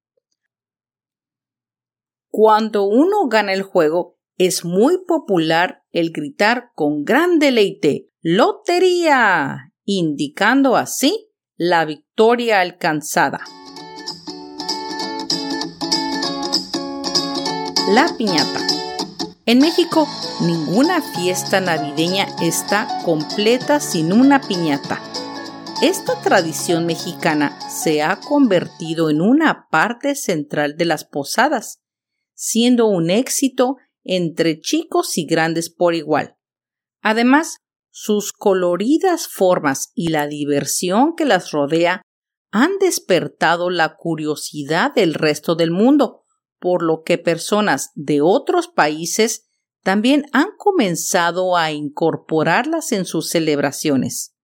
Cuando 2.37 2.83
uno 2.83 3.29
gana 3.29 3.53
el 3.53 3.61
juego, 3.61 4.17
es 4.37 4.65
muy 4.65 4.97
popular 5.07 5.83
el 5.93 6.11
gritar 6.11 6.71
con 6.75 7.05
gran 7.05 7.39
deleite 7.39 8.09
¡Lotería! 8.19 9.71
indicando 9.85 10.75
así 10.75 11.29
la 11.55 11.85
victoria 11.85 12.59
alcanzada. 12.59 13.39
La 17.93 18.13
piñata. 18.17 18.59
En 19.45 19.59
México, 19.59 20.05
ninguna 20.41 21.01
fiesta 21.01 21.61
navideña 21.61 22.27
está 22.41 23.01
completa 23.05 23.79
sin 23.79 24.11
una 24.11 24.41
piñata. 24.41 24.99
Esta 25.81 26.21
tradición 26.21 26.85
mexicana 26.85 27.57
se 27.69 28.03
ha 28.03 28.19
convertido 28.19 29.09
en 29.09 29.21
una 29.21 29.69
parte 29.71 30.15
central 30.15 30.75
de 30.75 30.83
las 30.83 31.05
posadas, 31.05 31.79
siendo 32.35 32.85
un 32.85 33.09
éxito 33.09 33.77
entre 34.03 34.59
chicos 34.61 35.17
y 35.17 35.25
grandes 35.25 35.69
por 35.69 35.95
igual. 35.95 36.37
Además, 37.01 37.57
sus 37.89 38.33
coloridas 38.33 39.27
formas 39.27 39.91
y 39.95 40.09
la 40.09 40.27
diversión 40.27 41.15
que 41.15 41.25
las 41.25 41.51
rodea 41.51 42.01
han 42.51 42.77
despertado 42.79 43.69
la 43.69 43.95
curiosidad 43.95 44.93
del 44.93 45.13
resto 45.13 45.55
del 45.55 45.71
mundo, 45.71 46.23
por 46.59 46.83
lo 46.83 47.03
que 47.03 47.17
personas 47.17 47.91
de 47.95 48.21
otros 48.21 48.67
países 48.67 49.47
también 49.83 50.25
han 50.33 50.47
comenzado 50.57 51.57
a 51.57 51.71
incorporarlas 51.71 52.91
en 52.91 53.05
sus 53.05 53.29
celebraciones. 53.29 54.35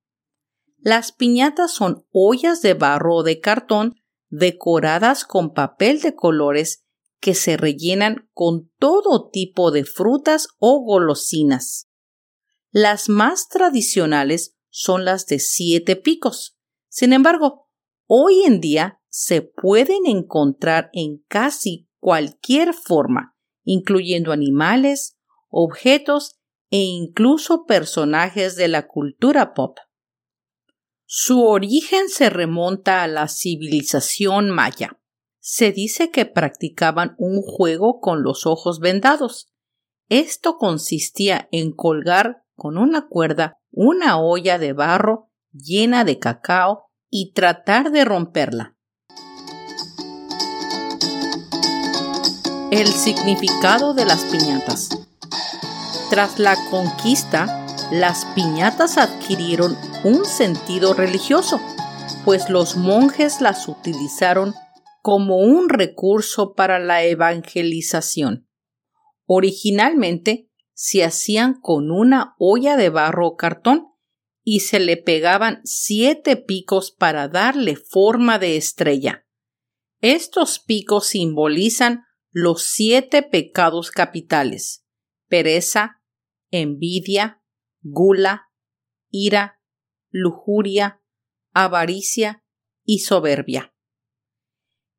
Las 0.78 1.12
piñatas 1.12 1.72
son 1.74 2.06
ollas 2.12 2.62
de 2.62 2.74
barro 2.74 3.18
o 3.18 3.24
de 3.24 3.40
cartón 3.40 3.96
decoradas 4.30 5.26
con 5.26 5.54
papel 5.54 6.02
de 6.02 6.16
colores 6.16 6.84
que 7.22 7.36
se 7.36 7.56
rellenan 7.56 8.30
con 8.34 8.72
todo 8.80 9.30
tipo 9.30 9.72
de 9.72 9.86
frutas 9.86 10.50
o 10.58 10.84
golosinas. 10.84 11.88
Las 12.72 13.08
más 13.08 13.48
tradicionales 13.48 14.58
son 14.70 15.06
las 15.06 15.28
de 15.28 15.40
siete 15.40 15.96
picos. 15.96 16.58
Sin 16.90 17.14
embargo, 17.14 17.70
hoy 18.08 18.44
en 18.44 18.60
día 18.60 19.00
se 19.08 19.42
pueden 19.42 20.06
encontrar 20.08 20.90
en 20.94 21.24
casi 21.28 21.88
cualquier 22.00 22.74
forma, 22.74 23.38
incluyendo 23.64 24.32
animales, 24.32 25.18
objetos 25.50 26.40
e 26.72 26.80
incluso 26.80 27.66
personajes 27.66 28.56
de 28.56 28.68
la 28.70 28.88
cultura 28.88 29.54
pop. 29.54 29.78
Su 31.06 31.44
origen 31.44 32.08
se 32.08 32.30
remonta 32.30 33.04
a 33.04 33.08
la 33.08 33.28
civilización 33.28 34.50
maya. 34.50 35.01
Se 35.44 35.72
dice 35.72 36.12
que 36.12 36.28
practicaban 36.28 37.16
un 37.18 37.42
juego 37.42 38.00
con 38.00 38.22
los 38.22 38.46
ojos 38.46 38.80
vendados. 38.80 39.52
Esto 40.08 40.58
consistía 40.58 41.50
en 41.52 41.72
colgar 41.72 42.44
con 42.56 42.78
una 42.78 43.08
cuerda 43.08 43.58
una 43.72 44.20
olla 44.20 44.60
de 44.60 44.74
barro 44.74 45.32
llena 45.52 46.04
de 46.06 46.20
cacao 46.20 46.92
y 47.10 47.34
tratar 47.34 47.92
de 47.92 48.06
romperla. 48.06 48.78
El 52.70 52.88
significado 52.88 53.96
de 53.96 54.06
las 54.06 54.24
piñatas. 54.26 54.90
Tras 56.12 56.38
la 56.38 56.56
conquista, 56.70 57.66
las 57.92 58.26
piñatas 58.36 59.00
adquirieron 59.00 59.76
un 60.04 60.24
sentido 60.24 60.94
religioso, 60.94 61.60
pues 62.26 62.48
los 62.50 62.78
monjes 62.78 63.42
las 63.42 63.68
utilizaron 63.68 64.54
como 65.02 65.38
un 65.38 65.70
recurso 65.70 66.54
para 66.54 66.80
la 66.80 67.04
evangelización. 67.04 68.48
Originalmente 69.26 70.50
se 70.74 71.04
hacían 71.04 71.60
con 71.60 71.92
una 71.92 72.36
olla 72.38 72.78
de 72.78 72.90
barro 72.90 73.28
o 73.28 73.36
cartón 73.36 73.88
y 74.44 74.62
se 74.62 74.80
le 74.80 74.98
pegaban 74.98 75.62
siete 75.64 76.36
picos 76.38 76.92
para 76.92 77.28
darle 77.28 77.76
forma 77.76 78.40
de 78.40 78.58
estrella. 78.58 79.28
Estos 80.02 80.60
picos 80.60 81.08
simbolizan 81.08 82.04
los 82.32 82.64
siete 82.64 83.24
pecados 83.24 83.92
capitales 83.92 84.82
pereza, 85.32 86.04
envidia, 86.52 87.42
gula, 87.82 88.50
ira, 89.10 89.62
lujuria, 90.10 91.02
avaricia 91.54 92.44
y 92.84 93.00
soberbia. 93.00 93.71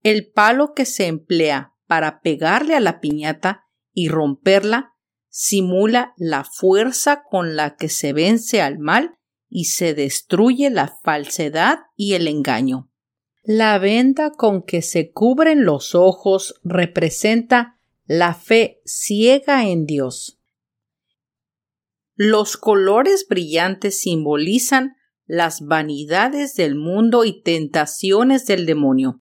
El 0.03 0.31
palo 0.31 0.75
que 0.75 0.85
se 0.85 1.07
emplea 1.07 1.75
para 1.87 2.21
pegarle 2.21 2.75
a 2.75 2.81
la 2.81 3.01
piñata 3.01 3.67
y 3.93 4.09
romperla 4.09 4.95
simula 5.29 6.13
la 6.17 6.45
fuerza 6.45 7.23
con 7.29 7.57
la 7.57 7.77
que 7.77 7.89
se 7.89 8.13
vence 8.13 8.61
al 8.61 8.79
mal 8.79 9.19
y 9.49 9.67
se 9.67 9.95
destruye 9.95 10.71
la 10.71 10.95
falsedad 11.03 11.81
y 11.97 12.15
el 12.15 12.27
engaño. 12.27 12.91
La 13.43 13.79
venda 13.79 14.31
con 14.31 14.63
que 14.63 14.83
se 14.83 15.11
cubren 15.11 15.65
los 15.65 15.95
ojos 15.95 16.61
representa 16.63 17.79
la 18.05 18.35
fe 18.35 18.81
ciega 18.85 19.67
en 19.67 19.87
Dios. 19.87 20.41
Los 22.15 22.57
colores 22.57 23.27
brillantes 23.29 24.01
simbolizan 24.01 24.97
las 25.25 25.63
vanidades 25.63 26.55
del 26.55 26.75
mundo 26.75 27.25
y 27.25 27.43
tentaciones 27.43 28.47
del 28.47 28.67
demonio. 28.67 29.22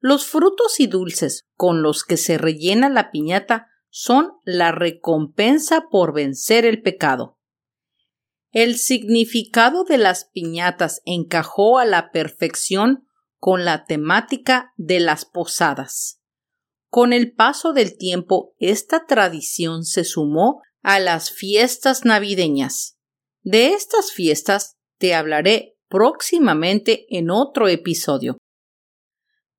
Los 0.00 0.26
frutos 0.26 0.80
y 0.80 0.86
dulces 0.86 1.46
con 1.56 1.82
los 1.82 2.04
que 2.04 2.16
se 2.16 2.38
rellena 2.38 2.88
la 2.88 3.10
piñata 3.10 3.68
son 3.90 4.32
la 4.44 4.72
recompensa 4.72 5.88
por 5.90 6.14
vencer 6.14 6.64
el 6.64 6.80
pecado. 6.80 7.38
El 8.50 8.78
significado 8.78 9.84
de 9.84 9.98
las 9.98 10.24
piñatas 10.24 11.02
encajó 11.04 11.78
a 11.78 11.84
la 11.84 12.10
perfección 12.10 13.06
con 13.38 13.64
la 13.64 13.84
temática 13.84 14.72
de 14.76 15.00
las 15.00 15.24
posadas. 15.24 16.20
Con 16.88 17.12
el 17.12 17.32
paso 17.34 17.72
del 17.72 17.96
tiempo, 17.96 18.54
esta 18.58 19.06
tradición 19.06 19.84
se 19.84 20.04
sumó 20.04 20.62
a 20.82 20.98
las 20.98 21.30
fiestas 21.30 22.04
navideñas. 22.04 22.98
De 23.42 23.68
estas 23.68 24.12
fiestas 24.12 24.76
te 24.98 25.14
hablaré 25.14 25.76
próximamente 25.88 27.06
en 27.10 27.30
otro 27.30 27.68
episodio. 27.68 28.38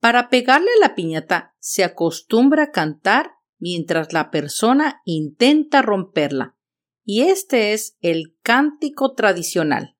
Para 0.01 0.29
pegarle 0.29 0.71
la 0.79 0.95
piñata 0.95 1.53
se 1.59 1.83
acostumbra 1.83 2.63
a 2.63 2.71
cantar 2.71 3.33
mientras 3.59 4.13
la 4.13 4.31
persona 4.31 5.03
intenta 5.05 5.83
romperla, 5.83 6.57
y 7.05 7.21
este 7.21 7.73
es 7.73 7.97
el 8.01 8.35
cántico 8.41 9.13
tradicional. 9.13 9.95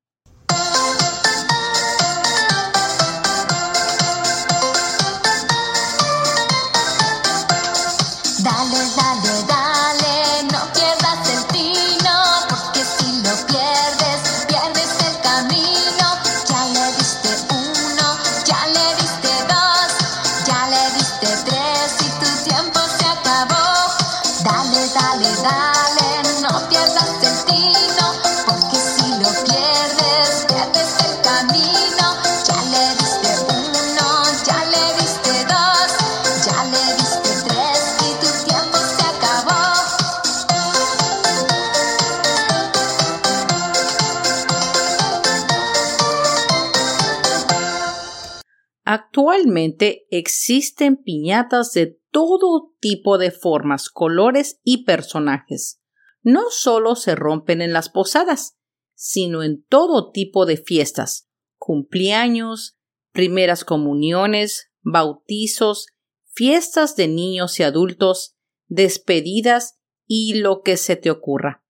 Existen 50.10 50.96
piñatas 50.96 51.72
de 51.72 51.98
todo 52.10 52.74
tipo 52.80 53.18
de 53.18 53.30
formas, 53.30 53.88
colores 53.88 54.60
y 54.62 54.84
personajes. 54.84 55.80
No 56.22 56.50
solo 56.50 56.94
se 56.94 57.14
rompen 57.14 57.62
en 57.62 57.72
las 57.72 57.88
posadas, 57.88 58.58
sino 58.94 59.42
en 59.42 59.64
todo 59.64 60.12
tipo 60.12 60.46
de 60.46 60.56
fiestas, 60.56 61.28
cumpleaños, 61.56 62.76
primeras 63.12 63.64
comuniones, 63.64 64.70
bautizos, 64.82 65.86
fiestas 66.26 66.96
de 66.96 67.08
niños 67.08 67.58
y 67.58 67.62
adultos, 67.62 68.36
despedidas 68.66 69.78
y 70.06 70.34
lo 70.34 70.62
que 70.62 70.76
se 70.76 70.96
te 70.96 71.10
ocurra. 71.10 71.64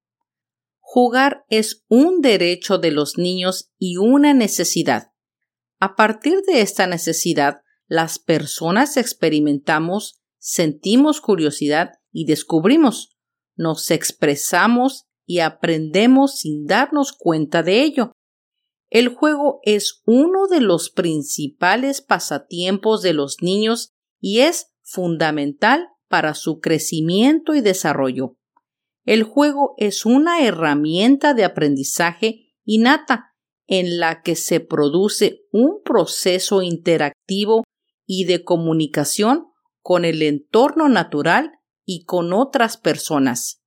Jugar 0.80 1.46
es 1.48 1.84
un 1.88 2.20
derecho 2.20 2.76
de 2.76 2.90
los 2.90 3.16
niños 3.16 3.72
y 3.78 3.96
una 3.96 4.34
necesidad. 4.34 5.11
A 5.82 5.96
partir 5.96 6.42
de 6.46 6.60
esta 6.60 6.86
necesidad, 6.86 7.62
las 7.88 8.20
personas 8.20 8.96
experimentamos, 8.96 10.22
sentimos 10.38 11.20
curiosidad 11.20 11.90
y 12.12 12.24
descubrimos, 12.24 13.18
nos 13.56 13.90
expresamos 13.90 15.06
y 15.26 15.40
aprendemos 15.40 16.38
sin 16.38 16.66
darnos 16.66 17.10
cuenta 17.10 17.64
de 17.64 17.82
ello. 17.82 18.12
El 18.90 19.08
juego 19.08 19.58
es 19.64 20.02
uno 20.06 20.46
de 20.46 20.60
los 20.60 20.88
principales 20.88 22.00
pasatiempos 22.00 23.02
de 23.02 23.14
los 23.14 23.38
niños 23.42 23.90
y 24.20 24.42
es 24.42 24.68
fundamental 24.82 25.88
para 26.06 26.34
su 26.34 26.60
crecimiento 26.60 27.56
y 27.56 27.60
desarrollo. 27.60 28.36
El 29.04 29.24
juego 29.24 29.74
es 29.78 30.06
una 30.06 30.44
herramienta 30.44 31.34
de 31.34 31.42
aprendizaje 31.42 32.54
innata 32.64 33.31
en 33.66 33.98
la 33.98 34.22
que 34.22 34.36
se 34.36 34.60
produce 34.60 35.44
un 35.50 35.82
proceso 35.82 36.62
interactivo 36.62 37.64
y 38.06 38.24
de 38.24 38.44
comunicación 38.44 39.46
con 39.80 40.04
el 40.04 40.22
entorno 40.22 40.88
natural 40.88 41.52
y 41.84 42.04
con 42.04 42.32
otras 42.32 42.76
personas. 42.76 43.62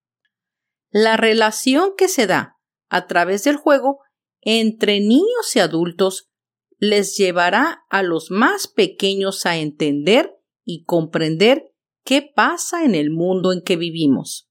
La 0.89 1.17
relación 1.17 1.93
que 1.97 2.07
se 2.07 2.27
da 2.27 2.57
a 2.89 3.07
través 3.07 3.43
del 3.43 3.57
juego 3.57 3.99
entre 4.41 4.99
niños 4.99 5.55
y 5.55 5.59
adultos 5.59 6.29
les 6.77 7.17
llevará 7.17 7.83
a 7.89 8.03
los 8.03 8.31
más 8.31 8.67
pequeños 8.67 9.45
a 9.45 9.57
entender 9.57 10.35
y 10.63 10.83
comprender 10.83 11.73
qué 12.03 12.21
pasa 12.21 12.83
en 12.85 12.95
el 12.95 13.11
mundo 13.11 13.51
en 13.51 13.61
que 13.61 13.75
vivimos. 13.75 14.49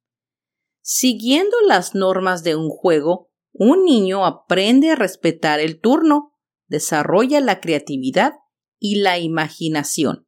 Siguiendo 0.83 1.57
las 1.67 1.95
normas 1.95 2.43
de 2.45 2.57
un 2.57 2.69
juego, 2.69 3.31
un 3.57 3.85
niño 3.85 4.27
aprende 4.27 4.91
a 4.91 4.97
respetar 4.97 5.61
el 5.61 5.81
turno, 5.81 6.33
desarrolla 6.67 7.41
la 7.41 7.61
creatividad 7.61 8.33
y 8.81 8.97
la 8.97 9.19
imaginación. 9.21 10.27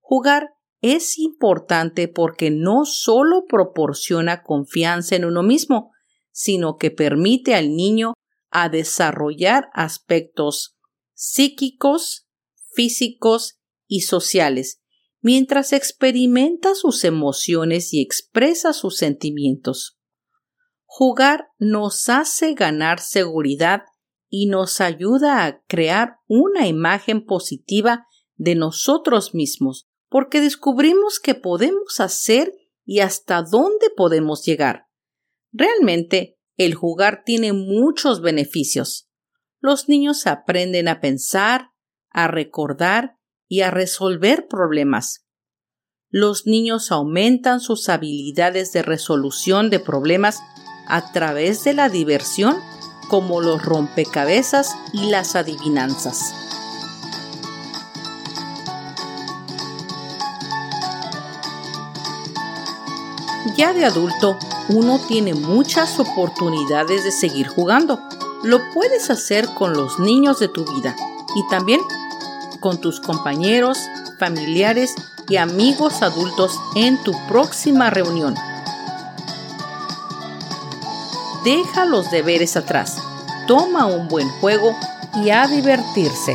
Jugar 0.00 0.50
es 0.82 1.16
importante 1.18 2.08
porque 2.08 2.50
no 2.50 2.84
solo 2.84 3.44
proporciona 3.48 4.42
confianza 4.42 5.14
en 5.14 5.24
uno 5.24 5.44
mismo, 5.44 5.92
sino 6.32 6.76
que 6.76 6.90
permite 6.90 7.54
al 7.54 7.74
niño 7.74 8.14
a 8.50 8.68
desarrollar 8.68 9.68
aspectos 9.72 10.76
psíquicos, 11.14 12.28
físicos 12.74 13.60
y 13.86 14.00
sociales, 14.00 14.82
mientras 15.20 15.72
experimenta 15.72 16.74
sus 16.74 17.04
emociones 17.04 17.94
y 17.94 18.02
expresa 18.02 18.72
sus 18.72 18.96
sentimientos. 18.96 19.95
Jugar 20.98 21.50
nos 21.58 22.08
hace 22.08 22.54
ganar 22.54 23.00
seguridad 23.00 23.82
y 24.30 24.46
nos 24.46 24.80
ayuda 24.80 25.44
a 25.44 25.60
crear 25.66 26.20
una 26.26 26.68
imagen 26.68 27.26
positiva 27.26 28.06
de 28.36 28.54
nosotros 28.54 29.34
mismos, 29.34 29.86
porque 30.08 30.40
descubrimos 30.40 31.20
que 31.20 31.34
podemos 31.34 32.00
hacer 32.00 32.50
y 32.86 33.00
hasta 33.00 33.42
dónde 33.42 33.90
podemos 33.94 34.42
llegar. 34.46 34.86
Realmente, 35.52 36.38
el 36.56 36.74
jugar 36.74 37.24
tiene 37.26 37.52
muchos 37.52 38.22
beneficios. 38.22 39.10
Los 39.60 39.90
niños 39.90 40.26
aprenden 40.26 40.88
a 40.88 41.02
pensar, 41.02 41.72
a 42.08 42.26
recordar 42.26 43.18
y 43.46 43.60
a 43.60 43.70
resolver 43.70 44.46
problemas. 44.48 45.26
Los 46.08 46.46
niños 46.46 46.90
aumentan 46.90 47.60
sus 47.60 47.90
habilidades 47.90 48.72
de 48.72 48.82
resolución 48.82 49.68
de 49.68 49.78
problemas 49.78 50.40
a 50.86 51.12
través 51.12 51.64
de 51.64 51.74
la 51.74 51.88
diversión 51.88 52.56
como 53.08 53.40
los 53.40 53.64
rompecabezas 53.64 54.76
y 54.92 55.10
las 55.10 55.36
adivinanzas. 55.36 56.34
Ya 63.56 63.72
de 63.72 63.86
adulto, 63.86 64.36
uno 64.68 64.98
tiene 64.98 65.32
muchas 65.32 65.98
oportunidades 65.98 67.04
de 67.04 67.12
seguir 67.12 67.48
jugando. 67.48 68.00
Lo 68.42 68.60
puedes 68.74 69.08
hacer 69.08 69.48
con 69.54 69.72
los 69.72 69.98
niños 69.98 70.40
de 70.40 70.48
tu 70.48 70.64
vida 70.64 70.94
y 71.34 71.48
también 71.48 71.80
con 72.60 72.80
tus 72.80 73.00
compañeros, 73.00 73.78
familiares 74.18 74.94
y 75.28 75.36
amigos 75.36 76.02
adultos 76.02 76.58
en 76.74 77.02
tu 77.02 77.12
próxima 77.28 77.88
reunión 77.88 78.34
deja 81.46 81.84
los 81.84 82.10
deberes 82.10 82.56
atrás, 82.56 82.96
toma 83.46 83.86
un 83.86 84.08
buen 84.08 84.28
juego 84.40 84.74
y 85.14 85.30
a 85.30 85.46
divertirse. 85.46 86.34